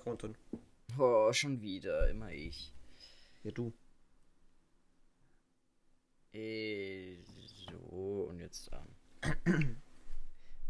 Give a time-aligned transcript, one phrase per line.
[0.00, 0.36] Content.
[0.98, 2.72] Oh, schon wieder, immer ich.
[3.42, 3.72] Ja, du.
[6.32, 7.16] Äh,
[7.70, 9.76] so, und jetzt ähm.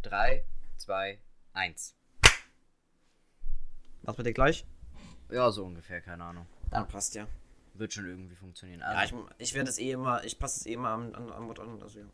[0.03, 0.45] 3,
[0.77, 1.19] 2,
[1.53, 1.97] 1.
[4.03, 4.67] Was bei dir gleich?
[5.31, 6.47] Ja, so ungefähr, keine Ahnung.
[6.71, 7.29] Dann passt ja.
[7.75, 8.81] Wird schon irgendwie funktionieren.
[8.81, 11.51] Ja, ich, ich werde es eh immer, ich passe es eh immer am, am, am
[11.51, 11.83] an.
[11.83, 12.07] Also ja.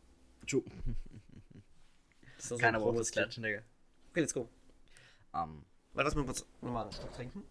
[0.45, 0.63] Tschu.
[2.59, 3.61] Keiner ein braucht das Klatschen, Digga.
[4.11, 4.47] Okay, let's go.
[5.33, 5.65] Ähm,
[5.97, 7.43] Weil lass mal kurz nochmal einen Schluck trinken.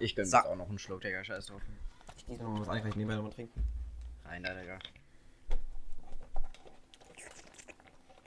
[0.00, 1.62] ich gönn jetzt auch noch einen Schluck, Digga, scheiß drauf.
[2.16, 3.62] Ich gehe nochmal was ein, kann ich nebenbei nochmal trinken.
[4.24, 4.80] Rein da, Digga.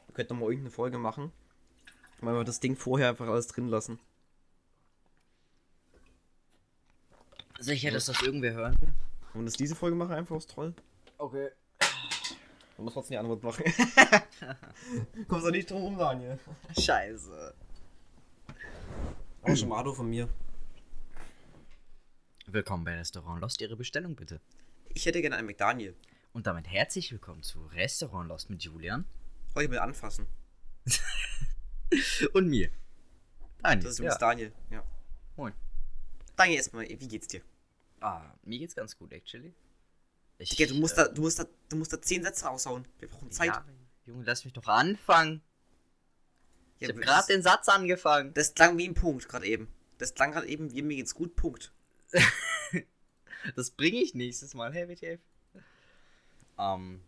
[0.06, 1.34] Wir könnten nochmal irgendeine Folge machen.
[2.22, 4.00] Weil wir das Ding vorher einfach alles drin lassen.
[7.60, 8.78] Sicher, dass das irgendwer hören?
[9.34, 10.74] Und das diese Folge machen, einfach aus Troll.
[11.18, 11.50] Okay.
[12.82, 13.64] Man muss trotzdem die Antwort machen.
[15.28, 16.40] Kommst du nicht drum rum, Daniel.
[16.76, 17.54] Scheiße.
[19.44, 20.28] Auch schon Mado von mir.
[22.48, 23.62] Willkommen bei Restaurant Lost.
[23.62, 24.42] Ihre Bestellung bitte.
[24.96, 25.96] Ich hätte gerne einen McDaniel.
[26.34, 29.06] Und damit herzlich willkommen zu Restaurant Lost mit Julian
[29.54, 30.26] Heute mit anfassen.
[32.34, 32.72] und mir.
[33.62, 33.84] Daniel.
[33.84, 34.52] Das ist übrigens Daniel.
[34.72, 34.84] Ja.
[35.36, 35.54] Moin.
[36.36, 37.42] Daniel, erstmal, wie geht's dir?
[38.00, 39.54] Ah, mir geht's ganz gut, actually.
[40.42, 42.88] Ich, Digga, du musst, äh, da, du, musst da, du musst da zehn Sätze raushauen.
[43.00, 43.50] Wir brauchen Zeit.
[43.50, 43.66] Ja,
[44.06, 45.42] Junge, lass mich doch anfangen.
[46.80, 48.34] Ich Ja, hab aber gerade den Satz angefangen.
[48.34, 49.68] Das klang wie ein Punkt gerade eben.
[50.00, 51.72] Das klang gerade eben wie mir geht's gut, Punkt.
[53.56, 54.72] Das bringe ich nächstes Mal.
[54.72, 55.20] Hey, WTF.
[56.60, 57.02] Ähm.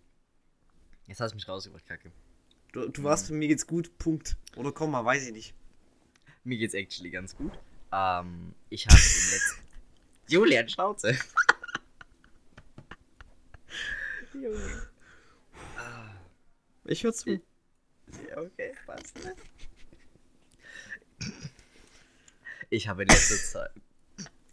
[1.06, 2.11] Jetzt hast du mich rausgebracht, Kacke.
[2.72, 4.36] Du, du warst für mir geht's gut, Punkt.
[4.56, 5.54] Oder Komma, weiß ich nicht.
[6.44, 7.52] Mir geht's actually ganz gut.
[7.92, 9.64] Ähm, ich habe im letzten.
[10.28, 11.20] Julian, Schnauze.
[14.34, 14.88] Junge.
[16.86, 17.30] Ich hör zu.
[17.31, 17.39] Ja,
[18.38, 19.36] okay, passt, ne?
[22.70, 23.72] Ich habe in letzter Zeit.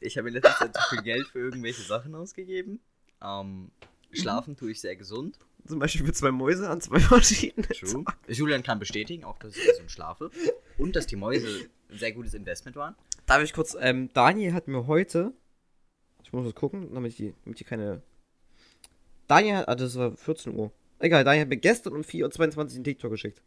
[0.00, 2.80] Ich habe in letzter Zeit zu viel Geld für irgendwelche Sachen ausgegeben.
[3.22, 3.70] Ähm,
[4.12, 5.38] schlafen tue ich sehr gesund.
[5.66, 7.68] Zum Beispiel für zwei Mäuse an zwei verschiedenen.
[7.70, 8.04] True.
[8.28, 10.30] Julian kann bestätigen, auch dass ich gesund schlafe.
[10.78, 12.94] Und dass die Mäuse ein sehr gutes Investment waren.
[13.26, 15.32] Darf ich kurz, ähm, Daniel hat mir heute.
[16.22, 18.02] Ich muss das gucken, damit ich, die- damit ich keine.
[19.30, 20.72] Daniel hat, ah, das war 14 Uhr.
[20.98, 23.40] Egal, Daniel hat mir gestern um 4.22 Uhr einen TikTok geschickt.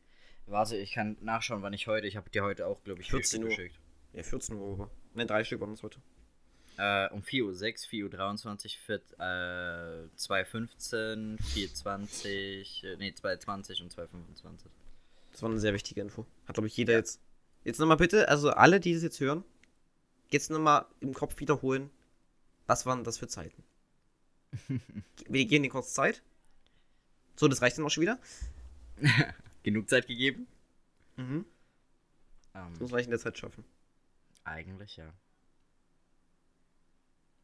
[0.47, 2.07] Warte, ich kann nachschauen, wann ich heute.
[2.07, 3.49] Ich habe dir heute auch, glaube ich, 14 vier Uhr.
[3.49, 3.79] Geschickt.
[4.13, 4.89] Ja, 14 Uhr.
[5.13, 5.99] Ne, drei Stück waren es heute.
[6.77, 14.07] Äh, um 4.06 Uhr, 4.23 Uhr, 4, äh, 2.15 4.20, äh, nee, 2.20 und 2.25.
[15.33, 16.25] Das war eine sehr wichtige Info.
[16.47, 17.19] Hat, glaube ich, jeder jetzt.
[17.65, 19.43] Jetzt nochmal bitte, also alle, die das jetzt hören,
[20.29, 21.89] jetzt nochmal im Kopf wiederholen,
[22.67, 23.63] was waren das für Zeiten?
[25.27, 26.21] Wir gehen dir kurz Zeit.
[27.35, 28.19] So, das reicht dann auch schon wieder.
[29.63, 30.47] Genug Zeit gegeben?
[31.17, 31.45] Mhm.
[32.53, 33.63] Ähm, Das muss in der Zeit schaffen.
[34.43, 35.11] eigentlich ja.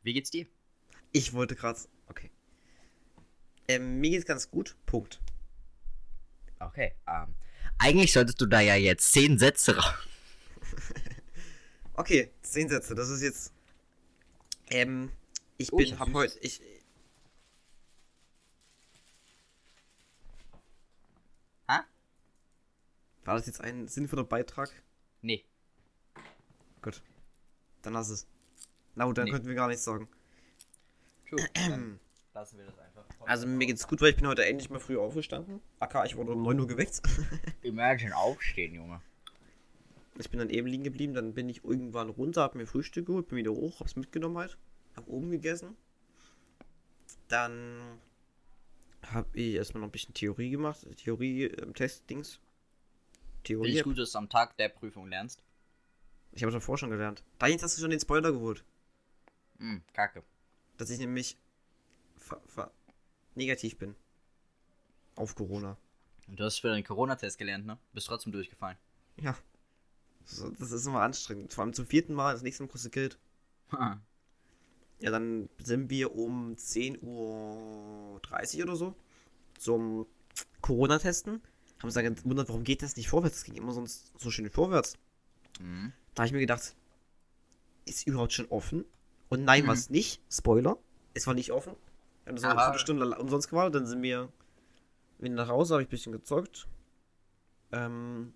[0.04, 0.46] Wie geht's dir?
[1.12, 1.80] Ich wollte gerade.
[2.08, 2.30] Okay.
[3.68, 4.76] Ähm, mir geht's ganz gut.
[4.86, 5.20] Punkt.
[6.60, 7.34] Okay, ähm,
[7.78, 9.94] eigentlich solltest du da ja jetzt 10 Sätze raus.
[11.94, 12.96] Okay, zehn Sätze.
[12.96, 13.52] Das ist jetzt.
[14.70, 15.12] Ähm,
[15.58, 16.40] ich Oh, bin, ich hab heute.
[16.40, 16.62] Ich.
[23.30, 24.72] War das jetzt ein sinnvoller Beitrag?
[25.22, 25.46] Nee.
[26.82, 27.04] Gut.
[27.84, 28.26] Dann lass es.
[28.96, 29.32] Na gut, dann Nee.
[29.32, 30.10] könnten wir gar nichts sagen.
[31.30, 31.40] True.
[31.54, 32.00] Dann
[32.34, 33.06] lassen wir das einfach.
[33.28, 35.62] Also mir geht's gut, weil ich bin heute endlich mal früh aufgestanden.
[35.80, 37.04] AK, ich wurde um 9 Uhr geweckt.
[37.62, 39.00] Imagine aufstehen, Junge.
[40.18, 43.28] Ich bin dann eben liegen geblieben, dann bin ich irgendwann runter, hab mir Frühstück geholt,
[43.28, 44.58] bin wieder hoch, hab's mitgenommen halt.
[44.96, 45.78] Hab oben gegessen.
[47.28, 48.00] Dann
[49.14, 50.88] hab ich erstmal noch ein bisschen Theorie gemacht.
[50.98, 52.40] Theorie, ähm, Test-Dings.
[53.44, 53.78] Theorie.
[53.78, 55.44] ich gut, dass du am Tag der Prüfung lernst.
[56.32, 57.24] Ich habe davor schon gelernt.
[57.40, 58.64] Da jetzt hast du schon den Spoiler geholt.
[59.58, 60.24] Hm, kacke.
[60.78, 61.38] Dass ich nämlich
[63.36, 63.96] negativ bin.
[65.16, 65.78] Auf Corona.
[66.28, 67.78] Und du hast für den Corona-Test gelernt, ne?
[67.94, 68.78] Bist trotzdem durchgefallen.
[69.18, 69.36] Ja.
[70.60, 71.54] Das ist immer anstrengend.
[71.54, 73.18] Vor allem zum vierten Mal, das nächste Mal kostet Geld.
[73.72, 77.02] Ja, dann sind wir um 10.30
[78.58, 78.96] Uhr oder so
[79.58, 80.06] zum
[80.62, 81.42] Corona-Testen.
[81.80, 83.38] Haben uns dann gewundert, warum geht das nicht vorwärts?
[83.38, 84.98] Das ging immer sonst so schön vorwärts.
[85.60, 85.92] mhm.
[86.14, 86.76] Da habe ich mir gedacht,
[87.86, 88.84] ist überhaupt schon offen?
[89.30, 89.68] Und nein, Mhm.
[89.68, 90.22] war es nicht.
[90.30, 90.78] Spoiler.
[91.14, 91.76] Es war nicht offen.
[92.26, 92.62] Wir haben noch eine.
[92.62, 93.76] Viertelstunde umsonst gewartet.
[93.76, 94.30] Dann sind wir
[95.20, 96.68] wieder nach Hause, habe ich ein bisschen gezockt.
[97.72, 98.34] Ähm,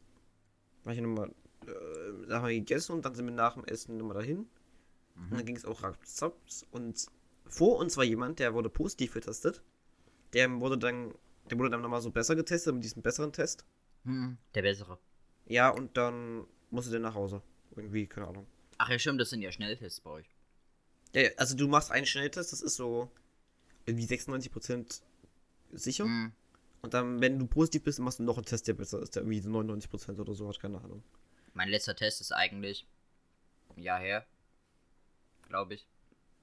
[0.84, 1.30] war ich nochmal,
[1.66, 4.48] äh, da haben wir gegessen und dann sind wir nach dem Essen nochmal dahin.
[5.16, 5.36] Und Mhm.
[5.38, 6.66] dann ging es auch rapzaps.
[6.72, 7.06] Und
[7.48, 9.62] vor uns war jemand, der wurde positiv getestet.
[10.34, 11.14] Der wurde dann,
[11.50, 13.66] der wurde dann nochmal so besser getestet mit diesem besseren Test.
[14.06, 14.98] Hm, der bessere.
[15.46, 17.42] Ja, und dann musst du dann nach Hause.
[17.76, 18.48] Irgendwie, keine Ahnung.
[18.78, 20.26] Ach ja, stimmt, das sind ja Schnelltests bei euch.
[21.14, 23.12] Ja, also du machst einen Schnelltest, das ist so
[23.86, 25.02] irgendwie 96%
[25.72, 26.06] sicher.
[26.06, 26.32] Hm.
[26.82, 29.22] Und dann, wenn du positiv bist, machst du noch einen Test, der besser ist, der
[29.24, 31.04] irgendwie so 99% oder so hat, keine Ahnung.
[31.54, 32.88] Mein letzter Test ist eigentlich
[33.76, 34.26] ein Jahr her.
[35.48, 35.88] Glaube ich.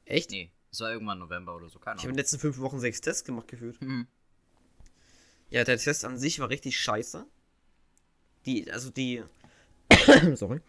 [0.05, 0.31] Echt?
[0.31, 2.17] Nee, es war irgendwann November oder so, keine Ich habe in Ahnung.
[2.17, 3.79] den letzten fünf Wochen sechs Tests gemacht, gefühlt.
[3.81, 4.07] Hm.
[5.51, 7.27] Ja, der Test an sich war richtig scheiße.
[8.47, 9.23] Die, also die.
[10.35, 10.61] sorry.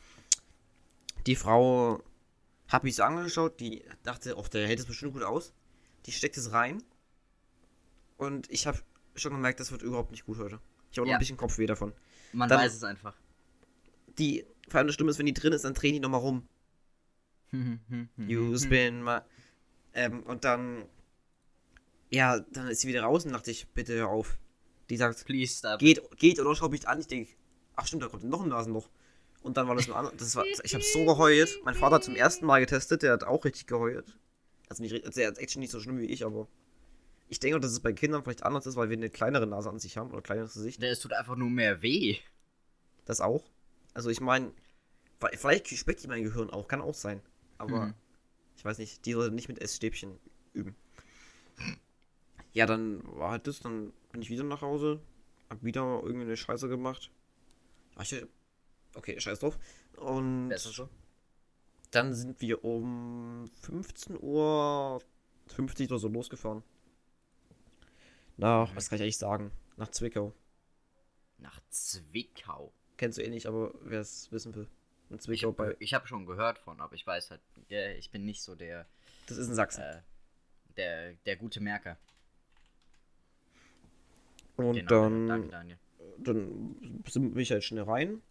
[1.27, 2.01] Die Frau
[2.67, 5.53] hat mich so angeschaut, die dachte, oh, der hält es bestimmt gut aus.
[6.05, 6.81] Die steckt es rein.
[8.17, 8.79] Und ich habe
[9.15, 10.59] schon gemerkt, das wird überhaupt nicht gut heute.
[10.91, 11.15] Ich habe auch noch Ja.
[11.17, 11.93] ein bisschen Kopfweh davon.
[12.33, 13.15] Man Dann- weiß es einfach.
[14.17, 16.47] Die, vor allem das Stimme ist, wenn die drin ist, dann drehen die nochmal rum.
[18.17, 19.19] You spin my.
[19.93, 20.85] Ähm, und dann.
[22.09, 24.37] Ja, dann ist sie wieder raus und dachte ich, bitte hör auf.
[24.91, 25.79] Die sagt, Please stop.
[25.79, 26.99] geht, geht oder schau mich an.
[26.99, 27.31] Ich denke,
[27.77, 28.89] ach stimmt, da kommt noch ein Nasenloch.
[29.41, 30.11] Und dann war das nur an.
[30.17, 31.49] Das war, ich habe so geheult.
[31.63, 34.17] Mein Vater hat zum ersten Mal getestet, der hat auch richtig geheult.
[34.67, 36.49] Also nicht, also der hat echt nicht so schlimm wie ich, aber
[37.29, 39.79] ich denke, dass es bei Kindern vielleicht anders ist, weil wir eine kleinere Nase an
[39.79, 40.83] sich haben oder kleineres Gesicht.
[40.83, 42.17] Es tut einfach nur mehr weh.
[43.05, 43.45] Das auch.
[43.93, 44.51] Also ich meine,
[45.35, 47.21] vielleicht speckt die mein Gehirn auch, kann auch sein.
[47.57, 47.93] Aber Hm.
[48.57, 50.19] ich weiß nicht, die sollte nicht mit Essstäbchen
[50.53, 50.75] üben.
[52.53, 54.99] Ja, dann war halt das, dann bin ich wieder nach Hause,
[55.49, 57.11] hab wieder irgendeine Scheiße gemacht.
[57.95, 58.25] Ach, ich,
[58.95, 59.57] okay, scheiß drauf.
[59.97, 60.89] Und Besser so.
[61.91, 65.01] dann sind wir um 15 Uhr
[65.47, 66.63] 50 oder so losgefahren.
[68.37, 69.51] Nach, was kann ich eigentlich sagen?
[69.77, 70.33] Nach Zwickau.
[71.37, 72.73] Nach Zwickau.
[72.97, 74.67] Kennst du eh nicht, aber wer es wissen will.
[75.09, 75.71] In Ich Zwickau bei.
[75.71, 77.41] habe hab schon gehört von, aber ich weiß halt,
[77.97, 78.87] ich bin nicht so der,
[79.27, 79.81] Das ist in Sachsen.
[79.83, 80.01] äh,
[80.77, 81.97] der, der gute Merker.
[84.57, 85.77] Und Genau, dann, Danke, Daniel.
[86.19, 86.75] dann
[87.07, 88.21] sind- bin ich halt schnell rein.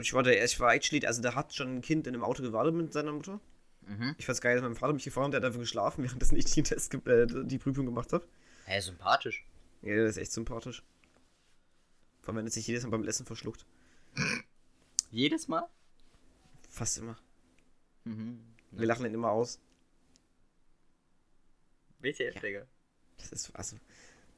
[0.00, 2.42] Ich war der, ich war actually, also der hat schon ein Kind in einem Auto
[2.42, 3.40] gewartet mit seiner Mutter.
[3.86, 4.14] Mhm.
[4.18, 6.44] Ich fand's geil, dass mein Vater mich gefahren hat, der hat einfach geschlafen, währenddessen ich
[6.46, 8.26] den Test, äh, die Prüfung gemacht habe.
[8.66, 9.46] Hä, sympathisch.
[9.82, 10.82] Ja, das ist echt sympathisch.
[12.20, 13.64] Vor allem, wenn es sich jedes Mal beim Essen verschluckt.
[15.10, 15.66] Jedes Mal?
[16.68, 17.16] Fast immer.
[18.04, 18.40] Mhm.
[18.72, 19.58] Wir lachen ihn immer aus.
[22.00, 22.40] WTF, Ja.
[22.40, 22.66] Digga.
[23.18, 23.76] Das ist, also.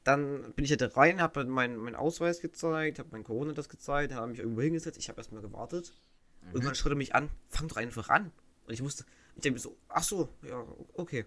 [0.03, 4.11] Dann bin ich halt rein, habe meinen meinen Ausweis gezeigt, habe mein Corona das gezeigt,
[4.11, 5.93] dann habe mich irgendwo hingesetzt, ich habe erstmal gewartet.
[6.41, 6.53] Mhm.
[6.53, 8.31] Irgendwann schritt er mich an, fang doch einfach an.
[8.65, 9.05] Und ich musste,
[9.35, 11.25] ich denke mir so, ach so, ja, okay.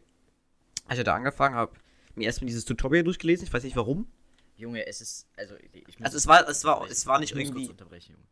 [0.86, 1.72] Als ich da angefangen habe,
[2.16, 4.10] mir erstmal dieses Tutorial durchgelesen, ich weiß nicht warum.
[4.56, 7.36] Junge, es ist, also, ich muss Also es war, es war, es war nicht ich
[7.36, 7.68] muss irgendwie.
[7.68, 8.26] unterbrechen, Junge.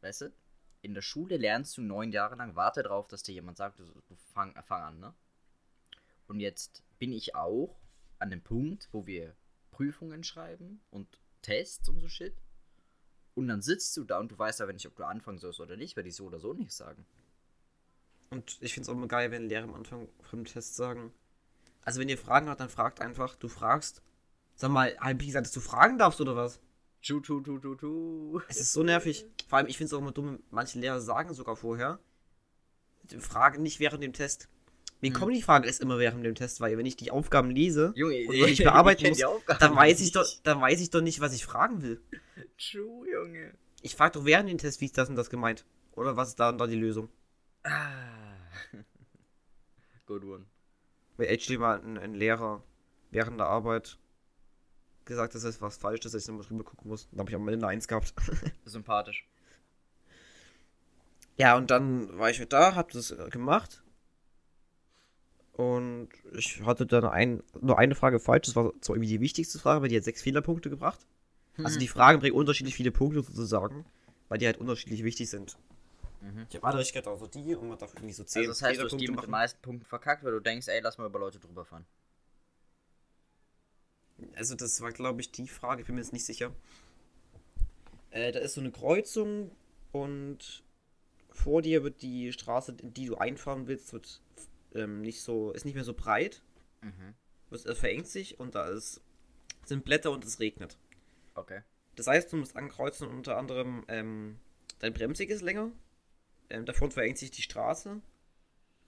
[0.00, 0.32] Weißt du,
[0.82, 3.84] in der Schule lernst du neun Jahre lang, warte drauf, dass dir jemand sagt, du,
[3.84, 5.14] du fang, fang an, ne?
[6.26, 7.76] Und jetzt bin ich auch
[8.18, 9.34] an dem Punkt, wo wir
[9.70, 12.34] Prüfungen schreiben und Tests und so Shit.
[13.34, 15.76] Und dann sitzt du da und du weißt aber nicht, ob du anfangen sollst oder
[15.76, 17.06] nicht, weil die so oder so nicht sagen.
[18.30, 21.12] Und ich finde es auch immer geil, wenn Lehrer am Anfang vom Test sagen.
[21.82, 24.02] Also wenn ihr Fragen habt, dann fragt einfach, du fragst.
[24.56, 26.60] Sag mal, habe ich gesagt, dass du fragen darfst oder was?
[27.00, 28.40] Tu, tu, tu, tu, tu.
[28.48, 29.24] Es ist so nervig.
[29.46, 32.00] Vor allem, ich finde es auch immer dumm, manche Lehrer sagen sogar vorher,
[33.20, 34.48] Fragen nicht während dem Test.
[35.00, 37.92] Mir kommen die Fragen erst immer während dem Test, weil wenn ich die Aufgaben lese
[37.94, 41.20] Junge, und ich bearbeiten kenn muss, dann weiß ich doch, dann weiß ich doch nicht,
[41.20, 42.00] was ich fragen will.
[42.58, 43.54] True, Junge.
[43.82, 45.64] Ich frage doch während dem Test, wie ist das und das gemeint?
[45.92, 47.08] Oder was ist da und da die Lösung?
[47.62, 47.70] Ah.
[50.06, 50.46] Good one.
[51.16, 52.62] Weil actually mal ein, ein Lehrer
[53.10, 53.98] während der Arbeit
[55.04, 57.08] gesagt, dass das was falsch ist, dass ich nochmal drüber gucken muss.
[57.10, 58.14] Dann habe ich am Ende eine Eins gehabt.
[58.64, 59.28] Sympathisch.
[61.36, 63.82] Ja, und dann war ich halt da, hab das gemacht.
[65.58, 68.46] Und ich hatte dann ein, nur eine Frage falsch.
[68.46, 71.04] Das war zwar irgendwie die wichtigste Frage, weil die hat sechs Fehlerpunkte gebracht.
[71.64, 73.84] Also die Fragen bringen unterschiedlich viele Punkte sozusagen,
[74.28, 75.58] weil die halt unterschiedlich wichtig sind.
[76.20, 76.46] Mhm.
[76.48, 78.62] Ich habe alle richtig gehabt, also die und man darf irgendwie so zehn Also das
[78.62, 81.06] heißt, du hast die mit den meisten Punkten verkackt, weil du denkst, ey, lass mal
[81.06, 81.84] über Leute drüber fahren.
[84.36, 86.52] Also das war, glaube ich, die Frage, ich bin mir jetzt nicht sicher.
[88.10, 89.50] Äh, da ist so eine Kreuzung
[89.90, 90.62] und
[91.30, 94.20] vor dir wird die Straße, in die du einfahren willst, wird
[94.74, 96.42] ähm, nicht so, ist nicht mehr so breit.
[96.82, 97.14] Mhm.
[97.50, 99.00] Es verengt sich und da ist,
[99.64, 100.78] sind Blätter und es regnet.
[101.34, 101.62] Okay.
[101.96, 104.38] Das heißt, du musst ankreuzen unter anderem ähm,
[104.78, 105.72] dein Bremsweg ist länger.
[106.50, 108.00] Ähm, davon verengt sich die Straße.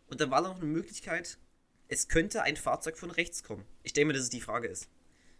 [0.09, 1.39] Und dann war noch eine Möglichkeit,
[1.89, 3.65] es könnte ein Fahrzeug von rechts kommen.
[3.83, 4.89] Ich denke mir, dass es die Frage ist.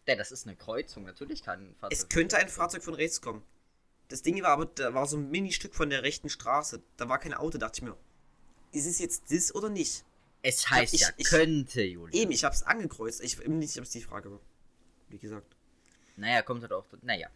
[0.07, 1.99] Ja, das ist eine Kreuzung, natürlich kann ein Fahrzeug.
[1.99, 3.43] Es könnte ein Fahrzeug von rechts kommen.
[4.09, 6.83] Das Ding war aber, da war so ein Ministück von der rechten Straße.
[6.97, 7.97] Da war kein Auto, dachte ich mir.
[8.73, 10.05] Ist es jetzt das oder nicht?
[10.43, 12.13] Es heißt Ich- ja, ich- könnte, Julian.
[12.15, 13.23] Eben, ich hab's angekreuzt.
[13.23, 14.41] Ich bin nicht, ob es die Frage war.
[15.09, 15.57] Wie gesagt.
[16.17, 16.87] Naja, kommt halt auch.
[17.03, 17.29] Naja.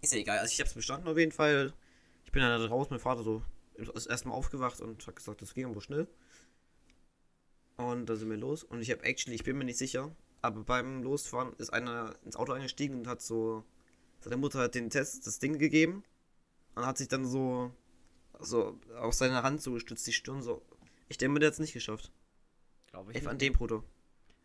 [0.00, 0.38] Ist ja egal.
[0.38, 1.72] Also ich hab's bestanden auf jeden Fall.
[2.24, 3.42] Ich bin dann raus, mein Vater so
[3.94, 6.06] ist erstmal aufgewacht und hat gesagt, das ging aber schnell.
[7.76, 8.64] Und da sind wir los.
[8.64, 12.36] Und ich habe actually, ich bin mir nicht sicher, aber beim Losfahren ist einer ins
[12.36, 13.64] Auto eingestiegen und hat so.
[14.20, 16.04] Seine Mutter hat den Test, das Ding gegeben.
[16.74, 17.70] Und hat sich dann so.
[18.38, 20.62] So auf seine Hand so gestützt, die Stirn so.
[21.08, 22.12] Ich denke, der hat es nicht geschafft.
[22.90, 23.16] Glaube ich.
[23.16, 23.84] Einfach an dem Proto.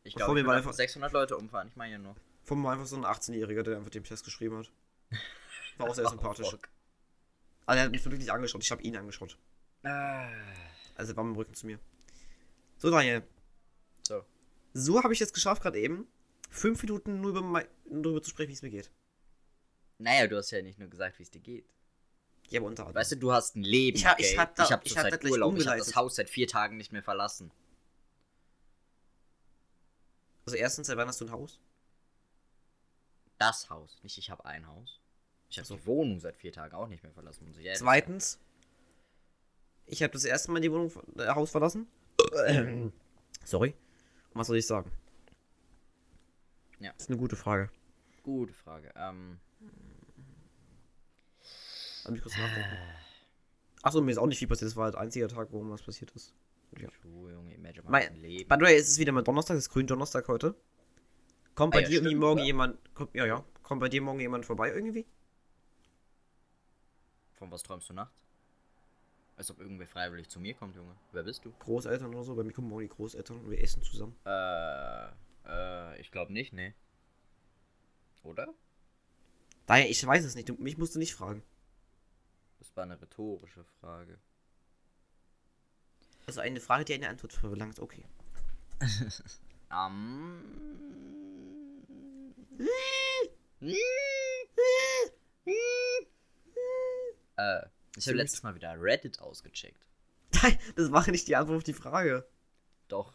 [0.04, 1.68] Ich glaube, war will einfach- einfach 600 Leute umfahren.
[1.68, 2.16] Ich meine ja nur.
[2.44, 4.72] Vor mir war einfach so ein 18-Jähriger, der einfach den Test geschrieben hat.
[5.78, 6.50] War auch sehr sympathisch.
[6.50, 6.70] fuck.
[7.66, 8.64] Aber er hat mich wirklich nicht angeschaut.
[8.64, 9.38] Ich habe ihn angeschaut.
[9.84, 10.28] Ah.
[10.96, 11.80] Also er war mit dem Rücken zu mir.
[12.78, 13.24] So, Daniel.
[14.08, 14.26] So.
[14.74, 16.08] So habe ich es geschafft, gerade eben,
[16.50, 18.90] fünf Minuten nur über, mein, nur darüber zu sprechen, wie es mir geht.
[20.00, 21.66] Naja, du hast ja nicht nur gesagt, wie es dir geht.
[22.50, 22.98] Ja, aber unterhalten.
[22.98, 23.98] Weißt du, du hast ein Leben.
[23.98, 24.38] Ich hab- ich okay?
[24.40, 25.56] hab da- ich hab ich hab da gleich Urlaub.
[25.58, 27.52] Ich habe das Haus seit vier Tagen nicht mehr verlassen.
[30.46, 31.60] Also erstens, seit wann hast du ein Haus?
[33.38, 34.00] Das Haus.
[34.04, 35.00] Nicht, ich habe ein Haus.
[35.50, 35.86] Ich habe so.
[35.86, 37.48] Wohnung seit vier Tagen auch nicht mehr verlassen.
[37.48, 38.40] Muss ich Zweitens,
[39.86, 41.88] ich habe das erste Mal die Wohnung, äh, Haus verlassen.
[43.44, 43.76] Sorry.
[44.34, 44.92] Und was soll ich sagen?
[46.80, 46.94] Ja.
[46.94, 47.70] Das ist eine gute Frage.
[48.24, 48.92] Gute Frage.
[48.96, 49.40] Ähm,
[52.04, 52.78] Lass mich kurz nachdenken.
[53.84, 54.70] Achso, mir ist auch nicht viel passiert.
[54.70, 56.34] Das war halt einziger Tag, wo was passiert ist.
[56.80, 56.90] Ja.
[57.02, 58.48] du, Junge, imagine Mein- ein Leben.
[58.48, 60.56] By the way, es ist wieder mal Donnerstag, es ist grün Donnerstag heute.
[61.56, 62.46] Kommt Ah bei ja, dir irgendwie stimmt, morgen oder?
[62.46, 62.96] jemand.
[62.96, 63.44] Kommt, ja, ja.
[63.64, 65.06] Kommt bei dir morgen jemand vorbei irgendwie?
[67.34, 68.14] Von was träumst du nachts?
[69.36, 70.96] Als ob irgendwer freiwillig zu mir kommt, Junge.
[71.12, 71.52] Wer bist du?
[71.60, 72.36] Großeltern oder so?
[72.36, 74.16] Bei mir kommen morgen die Großeltern und wir essen zusammen.
[74.26, 75.08] Äh,
[75.46, 76.74] äh, ich glaube nicht, ne.
[78.24, 78.54] Oder?
[79.66, 80.48] Daher, ich weiß es nicht.
[80.50, 81.42] Du, mich musst du nicht fragen.
[82.60, 84.20] Das war eine rhetorische Frage.
[86.32, 87.78] Also eine Frage, die eine Antwort verlangt.
[87.80, 88.06] Okay.
[89.74, 90.42] Ähm.
[97.38, 97.62] äh,
[97.98, 99.90] ich habe letztes Mal wieder Reddit ausgecheckt.
[100.42, 102.26] Nein, das war nicht die Antwort auf die Frage.
[102.90, 103.14] Doch.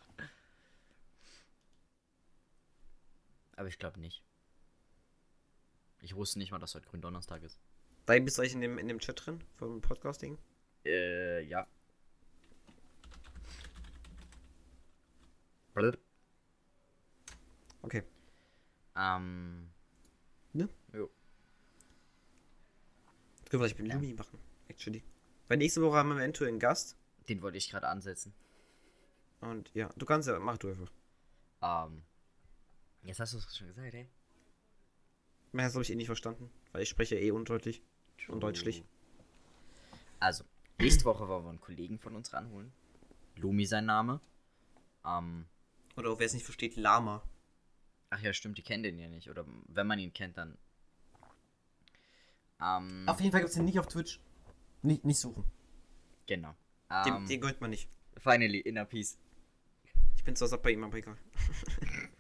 [3.56, 4.23] Aber ich glaube nicht.
[6.00, 7.58] Ich wusste nicht mal, dass heute Gründonnerstag ist.
[8.06, 10.38] Daher bist du eigentlich in dem, in dem Chat drin vom Podcasting.
[10.87, 11.66] Äh, ja.
[17.83, 18.02] Okay.
[18.97, 19.68] Ähm.
[20.52, 20.68] Ne?
[20.92, 21.11] Jo.
[23.40, 23.95] Das können wir vielleicht mit Ja.
[23.95, 24.38] Lumi machen.
[24.68, 25.04] Actually.
[25.49, 26.97] Weil nächste Woche haben wir eventuell einen Gast.
[27.28, 28.35] Den wollte ich gerade ansetzen.
[29.40, 30.90] Und ja, du kannst ja, mach du einfach.
[31.62, 32.02] Ähm.
[33.02, 34.09] Jetzt hast du es schon gesagt, ey.
[35.52, 36.50] Mehr hast du, ich eh nicht verstanden.
[36.73, 37.83] Weil ich spreche eh undeutlich.
[38.28, 38.83] Undeutschlich.
[40.18, 40.45] Also,
[40.78, 42.73] nächste Woche wollen wir einen Kollegen von uns ranholen.
[43.37, 44.21] Lumi sein Name.
[45.04, 45.47] Ähm.
[45.96, 47.22] Oder auch wer es nicht versteht, Lama.
[48.10, 49.28] Ach ja, stimmt, die kennen den ja nicht.
[49.30, 50.56] Oder wenn man ihn kennt, dann.
[52.60, 53.06] Ähm.
[53.18, 54.20] jeden Fall gibt es den nicht auf Twitch.
[54.82, 55.44] Nicht, nicht suchen.
[56.26, 56.54] Genau.
[57.04, 57.88] Den, Ähm, den gönnt man nicht.
[58.18, 59.18] finally, Inner Peace.
[60.16, 61.16] Ich bin zwar satt bei ihm, aber egal.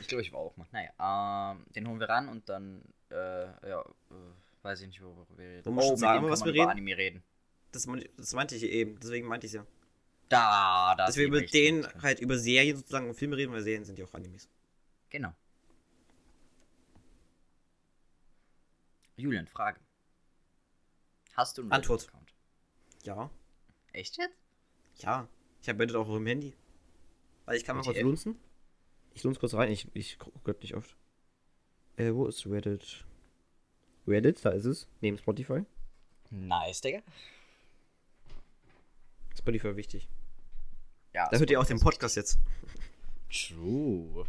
[0.00, 0.66] Ich glaube, ich war auch mal.
[0.72, 4.14] Naja, ähm, den holen wir ran und dann, äh, ja, äh,
[4.62, 5.62] weiß ich nicht, worüber wir reden.
[5.62, 6.78] Du musst mit sagen, dem was kann man wir über reden.
[6.78, 7.22] Anime reden.
[7.70, 9.64] Das, das meinte ich eben, deswegen meinte ich ja.
[10.28, 11.06] Da, da.
[11.06, 12.02] Dass wir über den Möglichkeit.
[12.02, 14.48] halt über Serien sozusagen und Filme reden, weil Serien sind ja auch Animes.
[15.10, 15.32] Genau.
[19.16, 19.80] Julian, Frage.
[21.34, 22.02] Hast du einen Antwort.
[22.02, 22.34] Reddit-Account?
[23.04, 23.30] Ja.
[23.92, 24.36] Echt jetzt?
[24.98, 25.28] Ja.
[25.62, 26.54] Ich habe Reddit auch dem Handy.
[27.44, 28.38] Weil ich kann mal kurz lunzen.
[29.14, 30.96] Ich lunze kurz rein, ich, ich gucke nicht oft.
[31.96, 33.04] Äh, wo ist Reddit?
[34.06, 34.88] Reddit, da ist es.
[35.00, 35.64] Neben Spotify.
[36.30, 37.02] Nice, Digga.
[39.44, 40.08] Spotify wichtig.
[41.12, 42.38] Ja, Da hört ihr auch den Podcast jetzt.
[43.30, 44.24] True.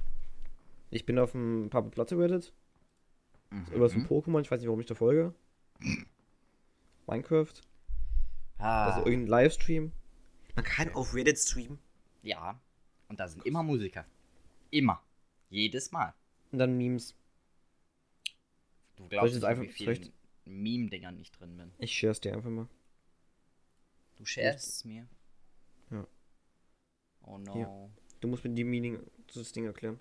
[0.90, 2.52] Ich bin auf dem Papa Platte Reddit.
[3.50, 3.66] Mhm.
[3.74, 5.34] Über so ein Pokémon, ich weiß nicht, warum ich da folge.
[7.08, 7.54] Minecraft.
[8.58, 9.92] ah, Also irgendein Livestream.
[10.56, 11.80] Man kann auf Reddit streamen.
[12.24, 12.60] ja.
[13.08, 14.04] Und da sind immer Musiker.
[14.72, 15.00] Immer.
[15.52, 16.14] Jedes Mal.
[16.52, 17.14] Und dann Memes.
[18.96, 20.12] Du ich glaubst nicht, einfach- wie ich- vielen
[20.46, 21.72] Meme-Dingern nicht drin bin.
[21.78, 22.68] Ich share's dir einfach mal.
[24.16, 25.08] Du sharest es mir.
[25.92, 26.08] Ja.
[27.24, 27.54] Oh no.
[27.54, 27.90] Hier.
[28.20, 29.00] Du musst mir die Meaning
[29.34, 30.00] das Ding erklären.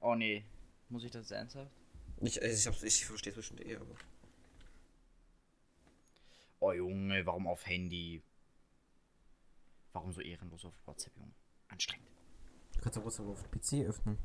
[0.00, 0.44] Oh nee.
[0.88, 1.72] Muss ich das ernsthaft?
[2.20, 3.94] Ich, also ich, ich verstehe es bestimmt eh, aber.
[6.60, 8.22] Oh Junge, warum auf Handy?
[9.92, 11.32] Warum so ehrenlos auf WhatsApp, Junge?
[11.68, 12.08] Anstrengend.
[12.74, 14.18] Du kannst ja WhatsApp auf PC öffnen.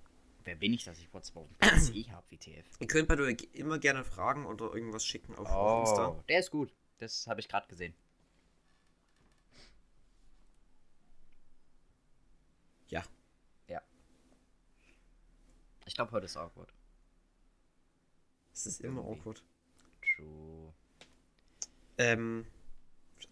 [0.44, 2.66] Wer bin ich, dass ich WhatsApp auf dem PC habe, WTF?
[2.80, 3.16] Ihr könnt bei
[3.54, 6.24] immer gerne fragen oder irgendwas schicken auf, auf Insta.
[6.30, 6.74] der ist gut.
[7.00, 7.94] Das habe ich gerade gesehen.
[12.90, 13.04] Ja.
[13.68, 13.82] Ja.
[15.86, 16.74] Ich glaube, heute ist awkward.
[18.54, 19.20] Es ist immer Irgendwie.
[19.20, 19.44] awkward.
[20.16, 20.74] True.
[21.98, 22.46] Ähm,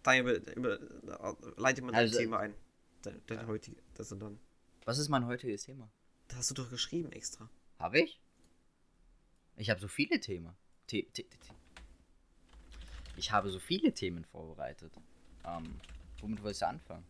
[0.02, 2.54] Daniel, über, über, leite mal dein Also- Thema ein.
[3.02, 3.46] Dein, dein Ja.
[3.46, 4.38] heutige, das und dann.
[4.84, 5.90] Was ist mein heutiges Thema?
[6.28, 7.48] Das hast du doch geschrieben extra.
[7.78, 8.20] Habe ich?
[9.56, 10.54] Ich habe so viele Themen.
[10.90, 11.38] The The The
[13.18, 14.92] ich habe so viele Themen vorbereitet.
[15.44, 15.80] Ähm,
[16.20, 17.04] womit wolltest du anfangen?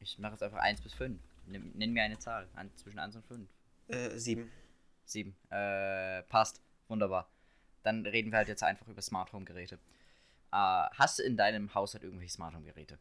[0.00, 1.20] Ich mache jetzt einfach 1 bis 5.
[1.46, 2.48] Nimm, nenn mir eine Zahl.
[2.54, 3.48] An, zwischen 1 und 5.
[3.88, 4.50] Äh, sieben.
[5.04, 5.34] 7.
[5.50, 6.60] Äh, passt.
[6.88, 7.28] Wunderbar.
[7.82, 9.76] Dann reden wir halt jetzt einfach über Smart Home Geräte.
[10.52, 12.98] Äh, hast du in deinem Haushalt irgendwelche Smart Home Geräte?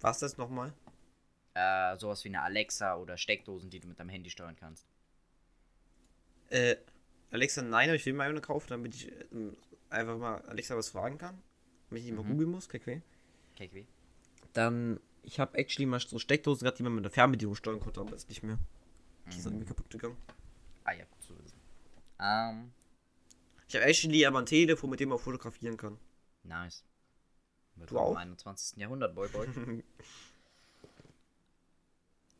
[0.00, 0.72] Was das nochmal?
[1.54, 4.86] Äh, sowas wie eine Alexa oder Steckdosen, die du mit deinem Handy steuern kannst.
[6.50, 6.76] Äh,
[7.30, 9.56] Alexa, nein, aber ich will mir eine kaufen, damit ich ähm,
[9.90, 11.40] einfach mal Alexa was fragen kann.
[11.88, 12.32] Damit ich nicht mal Mhm.
[12.32, 13.00] googeln muss, KQ.
[13.56, 13.84] KKW?
[14.52, 18.00] Dann, ich habe actually mal so Steckdosen gehabt, die man mit der Fernbedienung steuern konnte,
[18.00, 18.58] aber ist nicht mehr.
[19.32, 20.16] Die sind mir kaputt gegangen.
[20.84, 21.58] Ah ja, gut zu wissen.
[22.20, 22.72] Ähm,
[23.68, 25.98] Ich habe actually aber ein Telefon, mit dem man fotografieren kann.
[26.42, 26.84] nice.
[27.76, 28.16] Wird Du im auch?
[28.16, 28.76] 21.
[28.78, 29.48] Jahrhundert, boy, boy.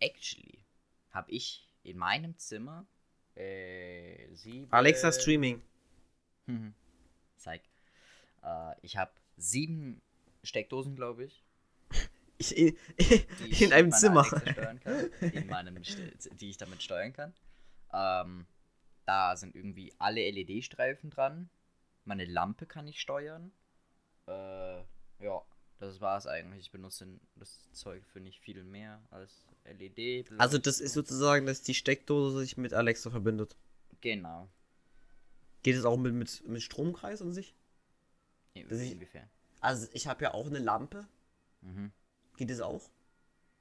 [0.01, 0.65] Actually
[1.11, 2.87] habe ich in meinem Zimmer
[3.35, 4.71] äh, sieben...
[4.71, 5.63] Alexa Streaming.
[6.47, 6.75] Mhm.
[7.37, 7.63] Zeig.
[8.43, 10.03] Äh, ich habe sieben
[10.43, 11.43] Steckdosen, glaube ich.
[12.43, 12.77] Ich, in,
[13.49, 14.25] ich in einem Zimmer.
[14.25, 14.81] Kann,
[15.21, 17.33] in meinem, die ich damit steuern kann.
[17.93, 18.47] Ähm,
[19.07, 21.51] da sind irgendwie alle LED-Streifen dran.
[22.05, 23.53] Meine Lampe kann ich steuern.
[24.27, 24.79] Äh,
[25.21, 25.43] ja,
[25.79, 26.63] das war's eigentlich.
[26.63, 27.07] Ich benutze
[27.37, 30.33] das Zeug für nicht viel mehr als LED.
[30.39, 33.57] Also das ist sozusagen, dass die Steckdose sich mit Alexa verbindet.
[34.01, 34.49] Genau.
[35.63, 37.55] Geht es auch mit, mit, mit Stromkreis an sich?
[38.55, 38.97] In, Das ich-?
[39.61, 41.07] Also ich habe ja auch eine Lampe.
[41.61, 41.93] Mhm.
[42.43, 42.83] Geht es auch?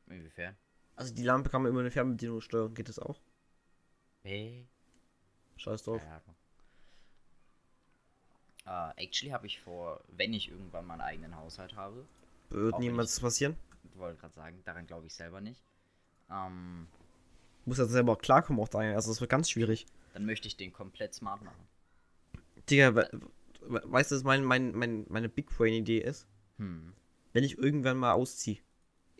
[0.07, 0.55] Inwiefern?
[0.95, 2.73] Also die Lampe kann man über eine Fernbedienung steuern.
[2.73, 3.21] Geht es auch?
[4.23, 4.67] Hey.
[5.57, 6.01] Scheiß drauf.
[8.65, 12.07] Äh, actually habe ich vor, wenn ich irgendwann meinen eigenen Haushalt habe,
[12.50, 13.55] Wird niemals passieren.
[13.83, 15.63] ich wollte gerade sagen, daran glaube ich selber nicht,
[16.31, 16.87] ähm,
[17.65, 18.96] Muss ja selber auch klarkommen auch daher.
[18.96, 19.85] Also das wird ganz schwierig.
[20.13, 21.67] dann möchte ich den komplett smart machen.
[22.67, 23.07] Digga, we
[23.61, 26.25] we weißt du, was mein, mein, mein, meine Big Brain Idee ist?
[26.57, 26.94] Hm.
[27.31, 28.57] Wenn ich irgendwann mal ausziehe.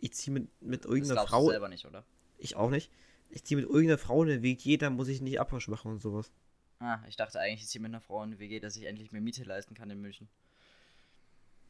[0.02, 1.48] Ich ziehe mit, mit Das irgendeiner du Frau.
[1.48, 2.04] selber nicht, oder?
[2.38, 2.90] Ich auch nicht.
[3.30, 6.32] Ich ziehe mit irgendeiner Frau eine WG, dann muss ich nicht Abwasch machen und sowas.
[6.80, 9.12] Ah, ich dachte eigentlich, ich ziehe mit einer Frau in eine WG, dass ich endlich
[9.12, 10.28] mehr Miete leisten kann in München.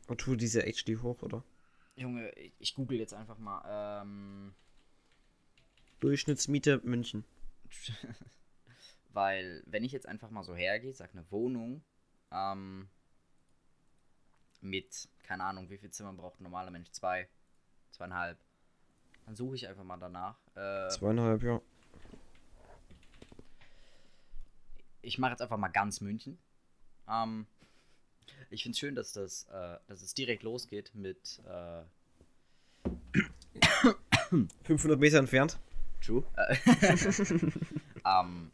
[0.08, 1.44] Und tu diese HD hoch, oder?
[1.94, 4.02] Junge, ich, ich google jetzt einfach mal.
[4.02, 4.54] Ähm,
[6.00, 7.24] Durchschnittsmiete München.
[9.12, 11.84] weil, wenn ich jetzt einfach mal so hergehe, sag eine Wohnung,
[12.30, 12.88] ähm,
[14.62, 16.90] mit, keine Ahnung, wie viel Zimmer braucht ein normaler Mensch?
[16.90, 17.28] Zwei,
[17.92, 18.38] zweieinhalb.
[19.26, 20.36] Dann suche ich einfach mal danach.
[20.54, 21.60] Äh, Zweieinhalb, ja.
[25.02, 26.38] ich mache jetzt einfach mal ganz München.
[27.08, 27.46] Ähm,
[28.50, 31.82] ich finde es schön, dass, das, äh, dass es direkt losgeht mit äh,
[34.64, 35.58] 500 Meter entfernt.
[36.00, 36.24] True.
[36.36, 36.56] Äh,
[38.04, 38.50] ähm,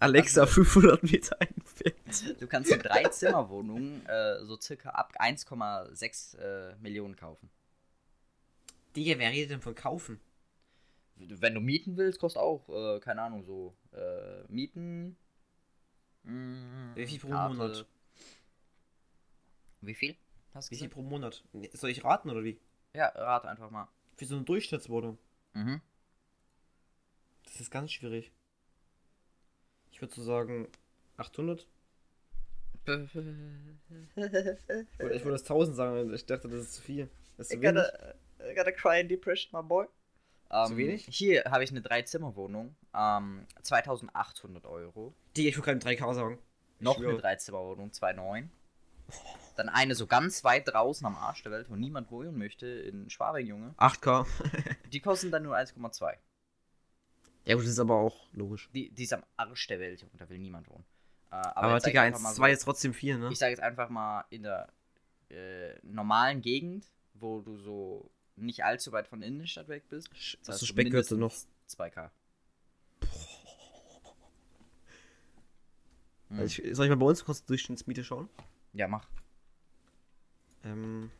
[0.00, 2.40] Alexa, 500 Meter entfernt.
[2.40, 7.50] du kannst eine Drei-Zimmer-Wohnung äh, so circa ab 1,6 äh, Millionen kaufen.
[8.98, 10.18] Digga, wer redet denn von kaufen?
[11.14, 15.16] Wenn du mieten willst, kostet auch, äh, keine Ahnung, so äh, Mieten.
[16.24, 17.54] mh, Wie viel pro Karte.
[17.54, 17.86] Monat?
[19.80, 20.16] Wie viel?
[20.52, 21.44] Hast Wie viel pro Monat?
[21.74, 22.58] Soll ich raten oder wie?
[22.94, 23.86] Ja, rate einfach mal.
[24.16, 25.16] Für so eine Durchschnittswohnung.
[25.54, 25.80] Mhm.
[27.44, 28.32] Das ist ganz schwierig.
[29.92, 30.66] Ich würde so sagen
[31.16, 31.68] 800.
[32.88, 33.04] Oder
[35.14, 37.08] ich würde das 1000 sagen, ich dachte, das ist zu viel.
[37.36, 37.84] Das ist zu I wenig.
[37.84, 39.86] I gotta cry in depression, my boy.
[40.66, 41.06] Zu wenig?
[41.10, 42.74] Hier habe ich eine Dreizimmerwohnung.
[42.94, 45.14] Ähm, 2800 Euro.
[45.36, 46.38] Digga, ich würde keine 3K sagen.
[46.80, 48.48] Noch eine Dreizimmerwohnung, 2,9.
[49.56, 53.10] Dann eine so ganz weit draußen am Arsch der Welt, wo niemand wohnen möchte, in
[53.10, 53.74] Schwabing, Junge.
[53.78, 54.26] 8K.
[54.92, 56.14] Die kosten dann nur 1,2.
[57.44, 58.70] ja gut, das ist aber auch logisch.
[58.72, 60.84] Die, die ist am Arsch der Welt, Junge, da will niemand wohnen.
[61.30, 63.28] Äh, Aber, ich Digga, einfach 1, mal 2 so- ist trotzdem viel, ne?
[63.32, 64.68] Ich sage jetzt einfach mal in der
[65.30, 70.08] äh, normalen Gegend, wo du so nicht allzu weit von der Innenstadt weg bist.
[70.44, 71.32] Das für so Speckwürze noch?
[71.32, 72.10] mindestens 2K.
[76.30, 78.28] Also ich, soll ich mal bei uns kurz Durchschnittsmiete schauen?
[78.74, 79.08] Ja, mach.
[80.64, 81.10] Ähm.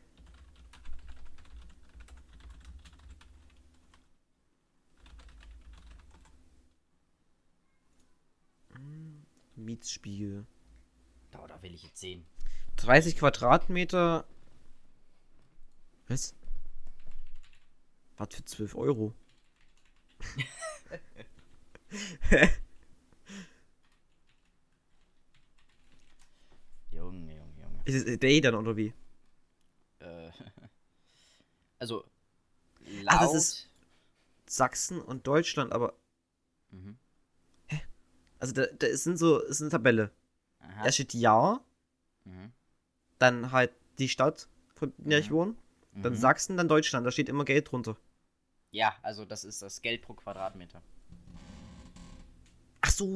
[8.75, 10.45] Hm, Mietspiegel.
[11.31, 12.25] Da, da will ich jetzt sehen.
[12.77, 14.25] 30 Quadratmeter.
[16.07, 16.35] Was?
[18.19, 19.15] Was für 12 Euro?
[27.85, 28.93] Ist es a day dann oder wie?
[29.99, 30.31] Äh,
[31.79, 32.03] also,
[32.85, 33.05] laut.
[33.07, 33.69] Ah, das ist-
[34.47, 35.93] Sachsen und Deutschland, aber.
[36.71, 36.97] Mhm.
[38.39, 40.11] Also da, da ist sind so, ist eine Tabelle.
[40.59, 40.85] Aha.
[40.85, 41.63] Da steht Jahr,
[42.25, 42.51] Mhm.
[43.19, 45.33] dann halt die Stadt, von der ich Mhm.
[45.33, 45.55] wohne,
[45.93, 46.17] dann Mhm.
[46.17, 47.05] Sachsen, dann Deutschland.
[47.05, 47.97] Da steht immer Geld drunter.
[48.71, 50.81] Ja, also das ist das Geld pro Quadratmeter.
[52.81, 53.09] Ach so.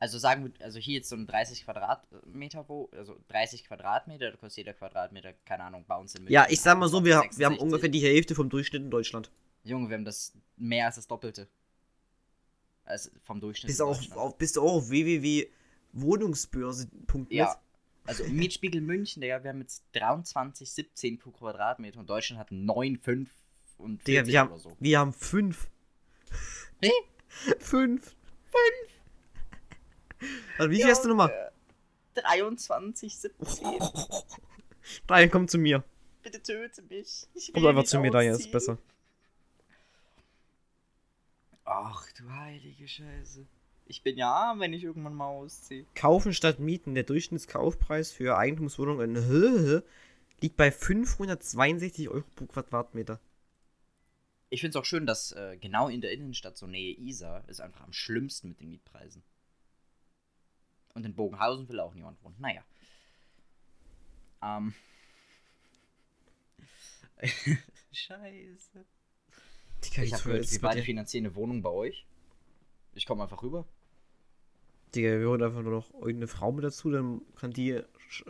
[0.00, 4.36] Also sagen wir, also hier jetzt so ein 30 Quadratmeter, wo, also 30 Quadratmeter, da
[4.36, 7.10] kostet jeder Quadratmeter, keine Ahnung, bei uns in Ja, München ich sag mal so, wir,
[7.10, 7.60] wir haben 66.
[7.60, 9.32] ungefähr die Hälfte vom Durchschnitt in Deutschland.
[9.64, 11.48] Junge, wir haben das mehr als das Doppelte.
[12.84, 13.66] Also vom Durchschnitt.
[13.66, 14.20] Bist in du auch, Deutschland.
[14.20, 17.32] auf, bist du auch auf www.wohnungsbörse.net?
[17.32, 17.60] Ja.
[18.06, 23.26] Also Mietspiegel München, Digga, wir haben jetzt 23,17 pro Quadratmeter und Deutschland hat 9,5
[23.78, 24.76] und 40 Digga, wir haben, so.
[24.78, 25.70] wir haben fünf.
[26.82, 26.90] Nee.
[27.58, 28.14] fünf.
[28.44, 30.30] Fünf.
[30.58, 31.52] Also wie viel hast du nochmal?
[32.16, 34.24] 23,17.
[35.08, 35.84] Nein, komm zu mir.
[36.22, 37.26] Bitte töte mich.
[37.34, 38.78] Ich Komm einfach zu mir, da ist besser.
[41.64, 43.46] Ach du heilige Scheiße.
[43.86, 45.86] Ich bin ja arm, wenn ich irgendwann mal ausziehe.
[45.94, 46.94] Kaufen statt mieten.
[46.94, 49.82] Der Durchschnittskaufpreis für Eigentumswohnungen in Höhe
[50.40, 53.20] liegt bei 562 Euro pro Quadratmeter.
[54.50, 57.60] Ich finde es auch schön, dass äh, genau in der Innenstadt, so Nähe Isar, ist
[57.60, 59.22] einfach am schlimmsten mit den Mietpreisen.
[60.94, 62.36] Und in Bogenhausen will auch niemand wohnen.
[62.38, 62.64] Naja.
[64.42, 64.74] Ähm.
[67.92, 68.84] Scheiße.
[69.84, 72.06] Digga, Ich habe gehört, wir beide finanzieren eine Wohnung bei euch.
[72.94, 73.66] Ich komme einfach rüber.
[74.94, 77.82] Digga, wir holen einfach nur noch irgendeine Frau mit dazu, dann kann die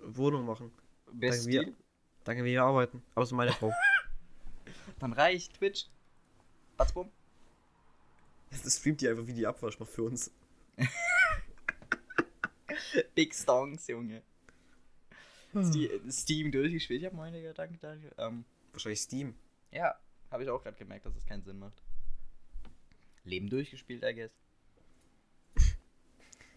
[0.02, 0.72] Wohnung machen.
[1.12, 1.74] Wer ist wir- die?
[2.24, 3.02] Danke, wir arbeiten.
[3.14, 3.72] Aber es ist meine Frau.
[4.98, 5.87] Dann reicht Twitch.
[6.79, 7.11] Batzbum.
[8.51, 10.31] Das streamt die einfach wie die Abwasch macht für uns.
[13.14, 14.23] Big Stongs, Junge.
[15.53, 17.01] Ste Steam durchgespielt.
[17.01, 18.11] Ich habe meine Gedanken, danke.
[18.17, 19.35] Ähm, Wahrscheinlich Steam.
[19.73, 19.95] ja,
[20.31, 21.83] habe ich auch gerade gemerkt, dass es keinen Sinn macht.
[23.25, 24.31] Leben durchgespielt, I guess.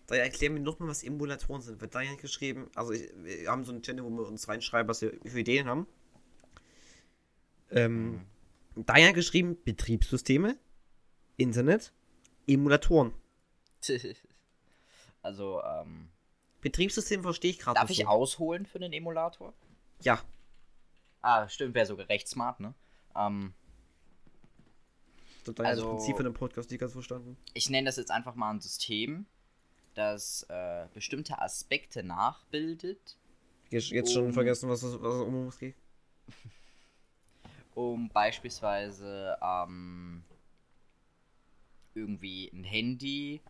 [0.07, 1.79] Da erklären wir nochmal, was Emulatoren sind.
[1.79, 5.01] Wird Daniel geschrieben, also ich, wir haben so einen Channel, wo wir uns reinschreiben, was
[5.01, 5.87] wir für Ideen haben.
[7.71, 8.25] Ähm, Daniel
[8.75, 10.57] hat geschrieben, Betriebssysteme,
[11.37, 11.91] Internet,
[12.47, 13.13] Emulatoren.
[15.21, 16.09] also, ähm,
[16.61, 18.05] Betriebssystem verstehe ich gerade darf ich so.
[18.05, 19.53] ausholen für den Emulator?
[20.01, 20.21] Ja,
[21.23, 22.73] Ah, stimmt, wäre sogar recht smart, ne?
[23.15, 23.53] Ähm,
[25.45, 27.37] Daniel Also- das Prinzip von dem Podcast nicht ganz verstanden.
[27.53, 29.25] ich nenne das jetzt einfach mal ein System,
[29.93, 33.17] das äh, bestimmte Aspekte nachbildet,
[33.69, 35.75] Jetzt, jetzt schon Um- vergessen, was es was um uns geht.
[37.75, 40.23] um beispielsweise ähm,
[41.93, 43.41] irgendwie ein Handy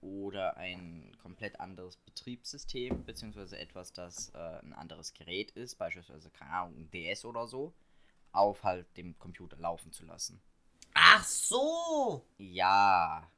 [0.00, 6.50] oder ein komplett anderes Betriebssystem, beziehungsweise etwas, das äh, ein anderes Gerät ist, beispielsweise, keine
[6.50, 7.72] Ahnung, ein DS oder so,
[8.32, 10.40] auf halt dem Computer laufen zu lassen.
[10.92, 12.24] Ach so!
[12.38, 13.28] Ja.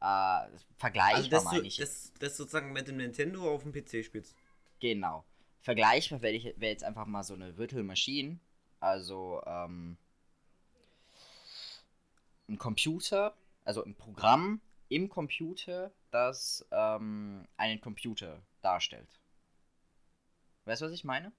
[0.00, 1.76] Äh, vergleichbar Also, meine ich.
[1.76, 4.36] das, das sozusagen mit dem Nintendo auf dem PC spielst.
[4.78, 5.24] Genau.
[5.60, 8.38] Vergleichbar wäre wär jetzt einfach mal so eine Virtual Machine.
[8.80, 9.96] Also, ähm,
[12.48, 19.20] ein Computer, also ein Programm im Computer, das ähm, einen Computer darstellt.
[20.64, 21.32] Weißt du, was ich meine?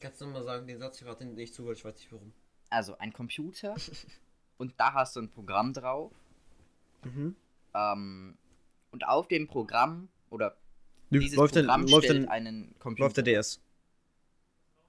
[0.00, 2.32] Kannst du mal sagen, den Satz ich gerade nicht zugehört, ich weiß nicht warum.
[2.70, 3.74] Also ein Computer
[4.58, 6.12] und da hast du ein Programm drauf.
[7.04, 7.36] Mhm.
[7.74, 8.38] Ähm,
[8.90, 10.56] und auf dem Programm oder
[11.10, 13.04] dieses Läuft, denn, Programm läuft, stellt denn, einen Computer.
[13.04, 13.60] läuft der DS?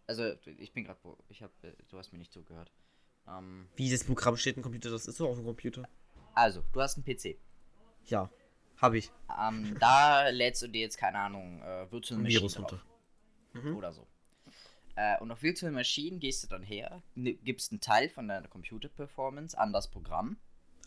[0.07, 1.53] Also ich bin gerade, ich habe,
[1.89, 2.71] du hast mir nicht zugehört.
[3.27, 5.87] Ähm, Wie das Programm steht im Computer, das ist doch auf dem Computer.
[6.33, 7.37] also du hast einen PC.
[8.05, 8.29] Ja,
[8.77, 9.11] habe ich.
[9.39, 12.81] Ähm, da lädst du dir jetzt keine Ahnung äh, Virtual Ein Machine Virus runter.
[13.53, 13.75] Mhm.
[13.75, 14.05] oder so.
[14.95, 19.57] Äh, und auf Virtual Machine gehst du dann her, gibst einen Teil von deiner Computer-Performance
[19.57, 20.37] an das Programm.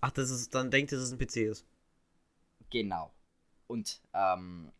[0.00, 1.66] Ach, das ist, dann denkt, dass es ein PC ist.
[2.70, 3.12] Genau.
[3.66, 4.72] Und ähm,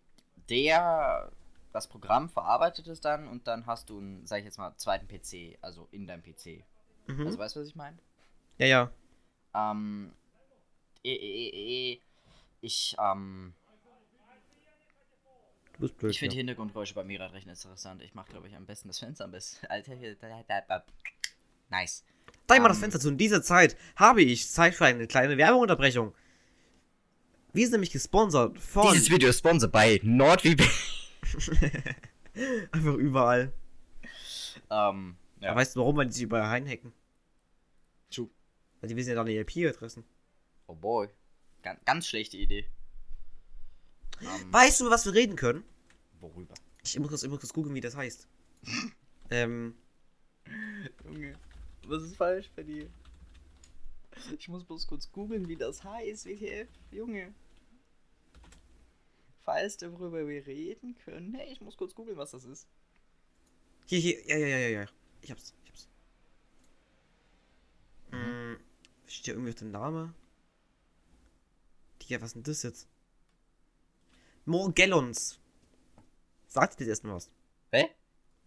[0.49, 1.31] der,
[1.79, 5.07] das Programm verarbeitet es dann und dann hast du einen, sag ich jetzt mal, zweiten
[5.07, 6.65] PC, also in deinem PC.
[7.07, 7.27] Mhm.
[7.27, 7.99] Also weißt du, was ich meine?
[8.59, 8.91] ja, ja.
[9.55, 10.13] Ähm,
[11.03, 12.01] eh, eh, eh, eh,
[12.61, 13.55] ich, ähm,
[15.75, 16.11] Du bist blöd.
[16.11, 16.39] ich finde ja.
[16.39, 18.03] Hintergrundgeräusche bei mir gerade recht interessant.
[18.03, 19.65] Ich mache, glaube ich, am besten das Fenster am besten.
[19.69, 20.85] Alter, hier, da.
[21.71, 22.05] Nice.
[22.49, 23.09] Dein mal das ähm, Fenster zu.
[23.09, 26.15] In dieser Zeit habe ich Zeit für eine kleine Werbeunterbrechung.
[27.53, 28.93] Wir sind nämlich gesponsert von.
[28.93, 30.67] Dieses Video ist sponsored bei NordVPN.
[32.73, 33.53] Einfach überall.
[34.71, 35.51] ähm, ja.
[35.51, 35.97] Aber weißt du warum?
[35.97, 36.93] Weil die sich überall reinhacken.
[38.11, 38.29] True.
[38.81, 40.05] Weil die wissen ja deine IP-Adressen.
[40.67, 41.09] Oh boy.
[41.63, 42.67] Ganz, ganz schlechte Idee.
[44.21, 45.65] Ähm, Weißt du, über was wir reden können?
[46.21, 46.55] worüber?
[46.85, 48.27] Ich muss kurz, ich muss kurz googeln, wie das heißt.
[49.31, 49.75] ähm.
[51.05, 51.35] Junge,
[51.87, 52.89] was ist falsch bei dir?
[54.37, 57.33] Ich muss bloß kurz googeln, wie das heißt, WTF, Junge.
[59.49, 61.33] Falls worüber wir reden können.
[61.33, 62.69] Hey, ich muss kurz googeln, was das ist.
[63.87, 64.87] Hier, hier, ja, ja, ja, ja, ja.
[65.23, 65.89] Ich hab's, ich hab's.
[68.11, 68.19] Mhm.
[68.19, 68.61] Hm,
[69.07, 70.13] steht hier irgendwie auf dem Name?
[72.03, 72.89] Digga, was ist denn das jetzt?
[74.45, 75.41] Morgellons.
[76.47, 77.31] Sagt dir das erstmal was?
[77.73, 77.89] Hä?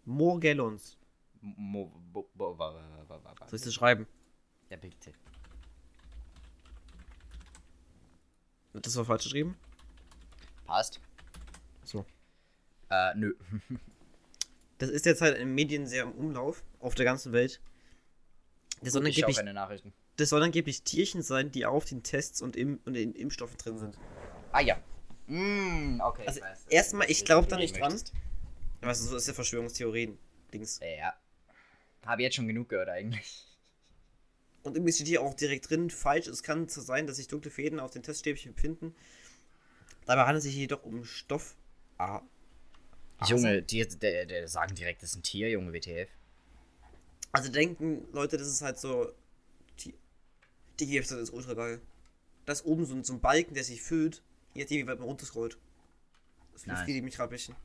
[0.06, 1.00] Morgellons.
[1.42, 4.06] Mo, bo, bo, wa, wa, wa, wa, Soll ich das schreiben?
[4.70, 5.14] Ja, bitte.
[8.74, 9.58] Das war falsch geschrieben?
[10.66, 11.00] Passt.
[11.84, 12.06] So.
[12.90, 13.34] Äh, nö.
[14.78, 17.62] Das ist jetzt halt in den Medien sehr im Umlauf auf der ganzen Welt.
[18.82, 19.94] Das schau angeblich, keine Nachrichten.
[20.16, 23.78] das sollen angeblich Tierchen sein, die auf den Tests und, im, und in Impfstoffen drin
[23.78, 23.96] sind.
[24.52, 24.82] Ah ja.
[25.28, 26.24] Mm, okay.
[26.26, 27.94] Also erstmal, ich glaube da nicht dran.
[28.82, 30.80] du, so ist ja Verschwörungstheorien-Dings.
[30.80, 31.14] Ja.
[32.04, 33.46] Habe jetzt schon genug gehört eigentlich.
[34.64, 37.52] Und irgendwie steht hier auch direkt drin, falsch, es kann so sein, dass sich dunkle
[37.52, 38.96] Fäden auf den Teststäbchen befinden.
[40.12, 41.56] Dabei handelt es sich jedoch um Stoff.
[41.98, 42.22] Ah.
[43.26, 46.10] Junge, die, der, der sagen direkt, das ist ein Tier, Junge, WTF.
[47.32, 49.14] Also denken Leute, das ist halt so.
[49.80, 49.94] Die,
[50.82, 51.80] die Website ist ultra geil.
[52.46, 54.22] Da ist oben so, ein- so ein Balken, der sich füllt,
[54.54, 55.58] je nachdem, wie weit man runterscrollt.
[56.52, 57.56] Das befriedigt mich gerade ein bisschen.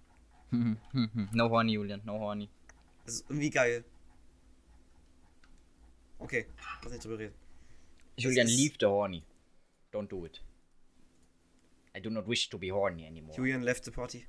[1.32, 2.48] no horny, Julian, no horny.
[3.06, 3.84] Das ist irgendwie geil.
[6.20, 6.46] Okay,
[6.84, 7.34] lass nicht drüber reden.
[8.16, 9.24] Julian, leave the horny.
[9.92, 10.40] Don't do it.
[11.96, 13.34] I do not wish to be horny anymore.
[13.36, 14.26] Julian left the party.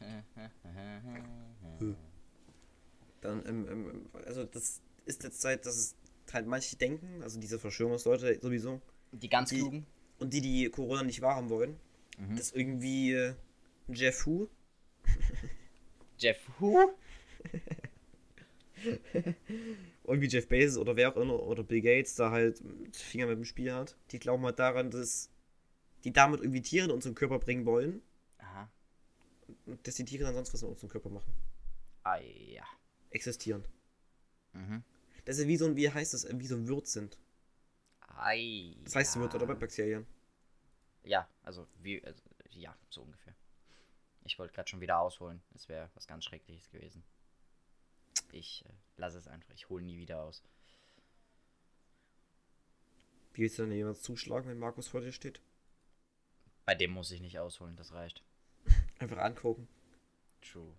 [3.20, 5.96] Dann, ähm, ähm, also das ist jetzt Zeit, dass es
[6.32, 8.80] halt manche denken, also diese Verschwörungsleute sowieso,
[9.12, 9.86] Die ganz Die- klugen.
[10.18, 11.76] und die, die Corona nicht wahrhaben wollen,
[12.18, 12.36] Mhm.
[12.36, 13.34] dass irgendwie äh,
[13.88, 14.48] Jeff Hu,
[16.18, 16.90] Jeff Who?
[20.04, 23.44] irgendwie Jeff Bezos oder wer auch immer, oder Bill Gates da halt Finger mit dem
[23.44, 23.96] Spiel hat.
[24.12, 25.30] Die glauben halt daran, dass
[26.04, 28.02] die damit irgendwie Tiere in unseren Körper bringen wollen
[28.38, 28.70] Aha.
[29.66, 31.32] und dass die Tiere dann sonst was in unseren Körper machen.
[32.04, 32.64] Ah, ja.
[33.10, 33.64] Existieren.
[34.52, 34.82] Mhm.
[35.24, 37.18] Das ist wie so ein, wie heißt das, wie so ein Wirt sind.
[38.00, 39.22] Ei, Das heißt ja.
[39.22, 40.06] Wirt oder bei Bakterien.
[41.04, 43.34] Ja, also, wie, also, ja, so ungefähr.
[44.24, 45.40] Ich wollte gerade schon wieder ausholen.
[45.54, 47.02] Es wäre was ganz Schreckliches gewesen.
[48.32, 49.54] Ich äh, lasse es einfach.
[49.54, 50.42] Ich hole nie wieder aus.
[53.32, 55.40] Wie willst du denn jemand zuschlagen, wenn Markus vor dir steht?
[56.68, 58.22] Bei dem muss ich nicht ausholen, das reicht.
[58.98, 59.66] Einfach angucken.
[60.42, 60.76] True.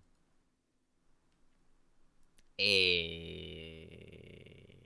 [2.56, 3.88] Ey,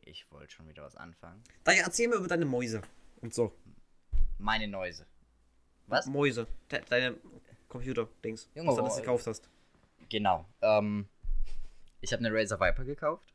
[0.06, 1.42] ich wollte schon wieder was anfangen.
[1.62, 2.80] Daher erzähl mir über deine Mäuse.
[3.20, 3.54] Und so.
[4.38, 5.06] Meine Neuse.
[5.88, 6.06] Was?
[6.06, 6.46] Mäuse.
[6.72, 7.18] De deine
[7.68, 8.48] Computer-Dings.
[8.54, 9.50] Junge, Was du alles oh, gekauft hast.
[10.08, 10.48] Genau.
[10.62, 11.06] Ähm,
[12.00, 13.34] ich habe eine Razer Viper gekauft.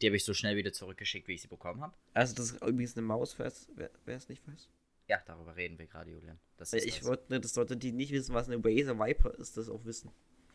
[0.00, 1.96] Die habe ich so schnell wieder zurückgeschickt, wie ich sie bekommen habe.
[2.14, 4.68] Also, das ist übrigens eine Maus, wer es nicht weiß.
[5.08, 6.38] Ja, darüber reden wir gerade, Julian.
[6.58, 7.04] Das ist ich das.
[7.06, 10.12] wollte, das sollte die nicht wissen, was eine Razer Viper ist, das auch wissen.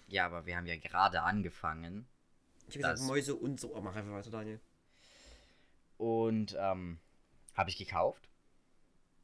[0.07, 2.05] Ja, aber wir haben ja gerade angefangen.
[2.67, 3.75] Ich habe gesagt, Mäuse und so.
[3.75, 4.59] Oh, mach einfach weiter, Daniel.
[5.97, 6.99] Und ähm,
[7.55, 8.29] habe ich gekauft.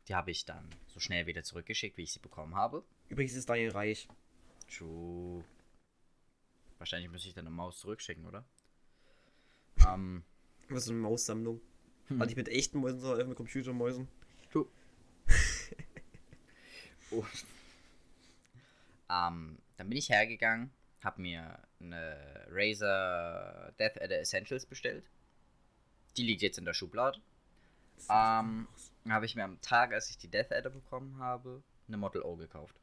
[0.08, 2.84] Die habe ich dann so schnell wieder zurückgeschickt, wie ich sie bekommen habe.
[3.08, 4.08] Übrigens ist Daniel reich.
[4.68, 5.44] True.
[6.80, 8.44] Wahrscheinlich müsste ich dann eine Maus zurückschicken, oder?
[9.88, 10.24] Ähm,
[10.70, 11.62] Was so eine Maussammlung.
[12.08, 12.20] Hm.
[12.20, 14.08] Weil ich mit echten Mäusen, sondern mit Computermäusen.
[17.12, 17.26] Oh.
[19.10, 20.72] ähm, dann bin ich hergegangen,
[21.04, 25.06] habe mir eine Razer Death Adder Essentials bestellt.
[26.18, 27.20] Die liegt jetzt in der Schublade.
[28.10, 28.68] Ähm,
[29.10, 32.36] habe ich mir am Tag, als ich die Death Adder bekommen habe, eine Model O
[32.36, 32.76] gekauft.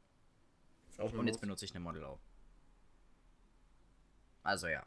[0.97, 1.41] Und jetzt Maus.
[1.41, 2.19] benutze ich eine Model O.
[4.43, 4.83] Also ja.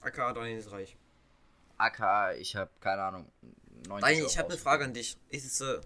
[0.00, 0.96] AK, Daniel ist reich.
[1.76, 3.32] AK, ich habe keine Ahnung.
[3.86, 4.58] 90 Daniel, Euro ich habe eine.
[4.58, 5.16] Frage an dich.
[5.28, 5.80] Ist es ein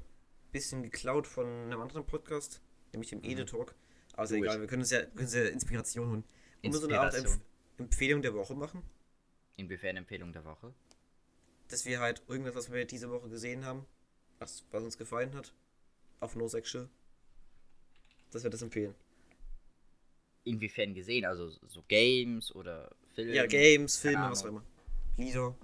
[0.53, 2.61] bisschen geklaut von einem anderen Podcast,
[2.93, 3.75] nämlich dem Ede Talk.
[4.13, 6.25] Aber ist egal, wir können uns ja, können uns ja Inspiration holen.
[6.63, 7.41] Und wir so eine Art.
[7.79, 8.83] Empfehlung der Woche machen,
[9.57, 10.73] Inwiefern Empfehlung der Woche?
[11.73, 13.87] dass wir halt irgendwas, was wir diese Woche gesehen haben,
[14.39, 15.53] was, was uns gefallen hat,
[16.21, 16.89] auf No Sexual,
[18.31, 18.95] dass wir das empfehlen.
[20.45, 21.25] Inwiefern gesehen?
[21.25, 23.35] Also so Games oder Filme?
[23.35, 24.63] Ja, Games, Filme, was auch immer.
[25.17, 25.55] Lieder.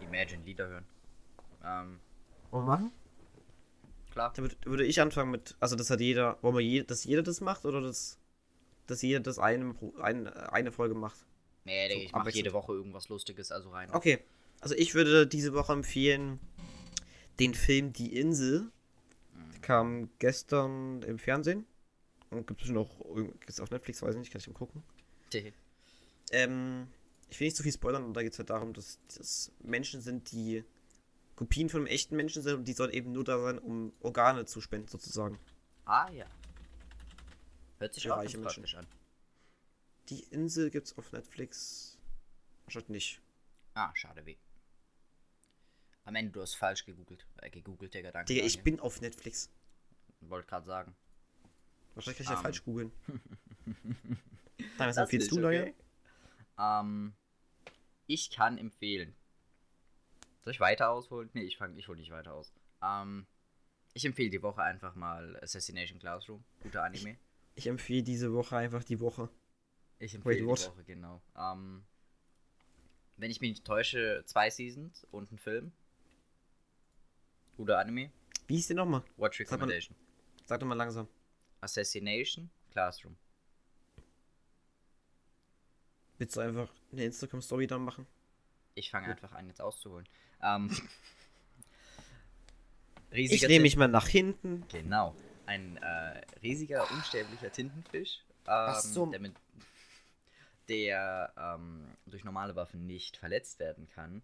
[0.00, 0.84] Imagine Lieder hören.
[1.64, 2.00] Ähm,
[2.50, 2.92] Wollen wir machen?
[4.16, 4.32] Klar.
[4.34, 7.22] Da würd, würde ich anfangen mit, also das hat jeder, wollen wir je, dass jeder
[7.22, 8.18] das macht oder dass,
[8.86, 11.24] dass jeder das eine, ein, eine Folge macht?
[11.64, 13.90] Nee, So ich mache jede Woche irgendwas Lustiges, also rein.
[13.92, 14.18] Okay,
[14.60, 16.40] also ich würde diese Woche empfehlen
[17.38, 18.70] den Film Die Insel.
[19.52, 21.66] Der kam gestern im Fernsehen.
[22.30, 22.90] Und gibt es noch
[23.40, 24.82] gibt's auf Netflix, weiß ich nicht, kann ich mal gucken.
[26.32, 26.88] ähm,
[27.30, 30.00] ich will nicht zu viel spoilern, und da geht es halt darum, dass das Menschen
[30.00, 30.64] sind, die
[31.36, 34.46] Kopien von einem echten Menschen sind und die sollen eben nur da sein, um Organe
[34.46, 35.38] zu spenden, sozusagen.
[35.84, 36.26] Ah ja.
[37.78, 38.78] Hört sich auch reiche Menschen.
[38.78, 38.86] an.
[40.08, 41.98] Die Insel gibt's auf Netflix.
[42.68, 43.20] Statt nicht.
[43.74, 44.36] Ah, schade weh.
[46.04, 47.26] Am Ende, du hast falsch gegoogelt.
[47.38, 48.32] Äh, gegoogelt, Digga, danke.
[48.32, 49.50] Digga, ich bin auf Netflix.
[50.20, 50.96] Wollte gerade sagen.
[51.94, 52.42] Wahrscheinlich kann ich ja Ähm.
[52.42, 52.92] falsch googeln.
[54.78, 55.62] Nein, was empfiehlst du, Leute?
[55.62, 55.74] okay.
[56.58, 57.12] Ähm,
[58.06, 59.14] ich kann empfehlen.
[60.46, 61.28] Soll ich weiter ausholen?
[61.32, 62.52] Nee, ich fange, ich hole nicht weiter aus.
[62.80, 63.26] Ähm,
[63.94, 66.44] ich empfehle die Woche einfach mal Assassination Classroom.
[66.62, 67.16] Guter Anime.
[67.56, 69.28] Ich empfehle diese Woche einfach die Woche.
[69.98, 70.68] Ich empfehle die what?
[70.68, 71.20] Woche, genau.
[71.36, 71.84] Ähm,
[73.16, 75.72] wenn ich mich nicht täusche, zwei Seasons und ein Film.
[77.56, 78.12] Guter Anime.
[78.46, 79.02] Wie hieß der nochmal?
[79.16, 79.96] Watch Sag mal- Recommendation.
[80.44, 81.08] Sag doch mal langsam.
[81.60, 83.16] Assassination Classroom.
[86.18, 88.06] Willst du einfach eine Instagram-Story dann machen?
[88.76, 90.06] Ich fange einfach an, jetzt auszuholen.
[90.42, 90.70] Ähm,
[93.10, 94.66] Ich drehe mich mal nach hinten.
[94.68, 95.14] Genau.
[95.46, 99.06] Ein äh, riesiger, unsterblicher Tintenfisch, ähm, so.
[99.06, 99.34] der, mit,
[100.68, 104.22] der ähm, durch normale Waffen nicht verletzt werden kann,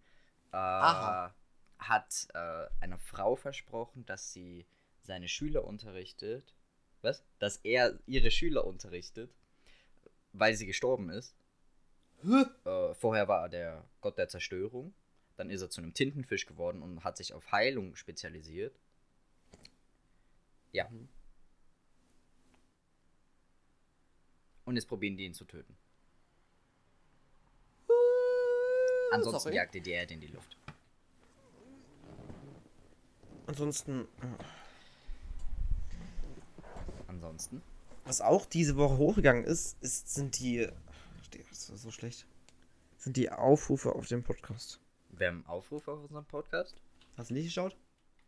[0.52, 1.34] äh, Aha.
[1.78, 4.66] hat äh, einer Frau versprochen, dass sie
[5.02, 6.54] seine Schüler unterrichtet.
[7.02, 7.24] Was?
[7.38, 9.30] Dass er ihre Schüler unterrichtet,
[10.32, 11.34] weil sie gestorben ist.
[12.24, 14.94] Äh, vorher war er der Gott der Zerstörung.
[15.36, 18.78] Dann ist er zu einem Tintenfisch geworden und hat sich auf Heilung spezialisiert.
[20.72, 20.88] Ja.
[24.64, 25.76] Und jetzt probieren die ihn zu töten.
[29.12, 29.56] Ansonsten Sorry.
[29.56, 30.56] jagt er die Erde in die Luft.
[33.46, 34.08] Ansonsten,
[37.06, 37.60] Ansonsten.
[38.04, 40.68] was auch diese Woche hochgegangen ist, ist sind die.
[41.50, 42.26] Das war so schlecht.
[42.96, 44.80] Sind die Aufrufe auf dem Podcast.
[45.10, 46.74] Wir haben einen Aufruf auf unserem Podcast.
[47.16, 47.76] Hast du nicht geschaut?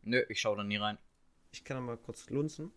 [0.02, 0.98] Nö, ich schaue da nie rein.
[1.52, 2.72] Ich kann da mal kurz lunzen.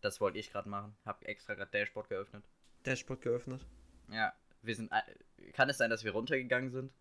[0.00, 0.96] Das wollte ich gerade machen.
[1.04, 2.44] Hab extra gerade Dashboard geöffnet.
[2.84, 3.66] Dashboard geöffnet.
[4.10, 4.90] Ja, wir sind.
[5.52, 6.92] Kann es sein, dass wir runtergegangen sind?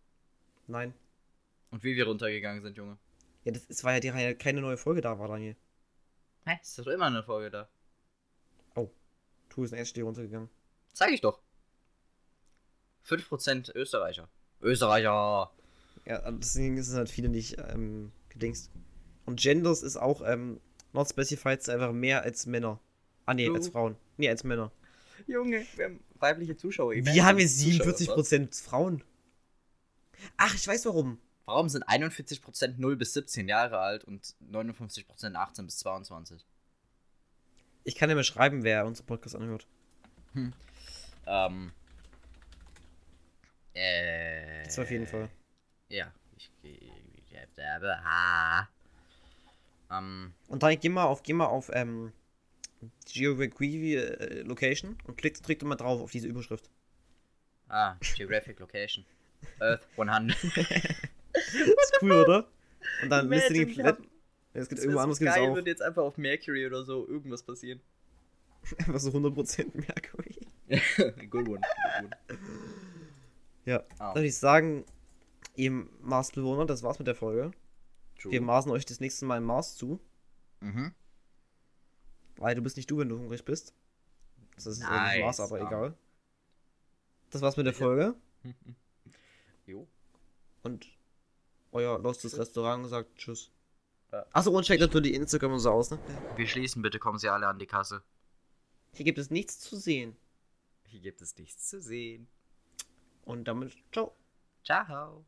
[0.67, 0.93] Nein.
[1.71, 2.97] Und wie wir runtergegangen sind, Junge?
[3.43, 5.55] Ja, das es war ja die keine neue Folge da war, Daniel.
[6.45, 6.57] Hä?
[6.61, 7.69] Ist doch immer eine Folge da.
[9.49, 10.49] Tu ist erst die runtergegangen.
[10.93, 11.41] Zeig ich doch.
[13.09, 14.29] 5% Österreicher.
[14.61, 15.51] Österreicher!
[16.05, 18.71] Ja, deswegen ist es halt viele nicht ähm, gedingst.
[19.25, 20.59] Und Genders ist auch ähm,
[20.93, 22.79] not specified, ist einfach mehr als Männer.
[23.25, 23.53] Ah, nee, Du.
[23.55, 23.95] als Frauen.
[24.17, 24.71] Nee, als Männer.
[25.27, 26.93] Junge, wir haben weibliche Zuschauer.
[26.93, 29.03] Wie haben wir 47% Frauen?
[30.37, 31.19] Ach, ich weiß warum.
[31.45, 36.45] Warum sind 41% 0 bis 17 Jahre alt und 59% 18 bis 22?
[37.83, 39.67] Ich kann ja mal schreiben, wer unseren Podcast anhört.
[41.25, 41.71] Ähm.
[43.73, 44.63] Äh.
[44.63, 45.29] Das auf jeden Fall.
[45.89, 46.11] Ja.
[46.37, 46.91] Ich, ich,
[48.03, 48.67] ah.
[49.91, 50.33] Ähm.
[50.47, 52.11] Und dann geh mal auf, geh mal auf ähm,
[53.05, 56.69] Geography äh, Location und klick, klick doch mal drauf auf diese Überschrift.
[57.67, 59.05] Ah, Geographic Location.
[59.59, 60.35] Earth 100.
[60.43, 62.47] ist cool, oder?
[63.03, 63.97] Und dann Imagine, ich Planet.
[63.97, 64.05] hab-
[64.53, 65.55] Es gibt irgendwo es geil, auch.
[65.55, 67.79] würde jetzt einfach auf Mercury oder so irgendwas passieren.
[68.79, 70.35] Einfach so 100% Mercury.
[71.29, 71.61] Good one.
[71.61, 72.09] Good one.
[73.69, 73.83] Ja.
[73.99, 74.07] Ah.
[74.07, 74.83] Dann würde ich sagen,
[75.55, 75.69] ihr
[76.01, 77.51] Marsbewohner, das war's mit der Folge.
[78.19, 78.31] True.
[78.31, 79.99] Wir maßen euch das nächste Mal im Mars zu.
[80.59, 80.91] Mhm.
[82.37, 83.75] Weil du bist nicht du, wenn du hungrig bist.
[84.55, 85.21] Das ist nice.
[85.21, 85.67] Mars, aber ah.
[85.67, 85.97] egal.
[87.29, 88.15] Das war's mit der Folge.
[89.67, 89.87] Jo.
[90.63, 90.87] Und
[91.71, 93.51] euer lostes Restaurant sagt Tschüss.
[94.33, 95.99] Achso, und checkt natürlich Instagram und so aus, ne?
[96.37, 98.01] Wir schließen bitte, kommen Sie alle an die Kasse.
[98.93, 100.15] Hier gibt es nichts zu sehen.
[100.85, 102.27] Hier gibt es nichts zu sehen.
[103.29, 104.15] Und damit, ciao.
[104.63, 105.23] Ciao.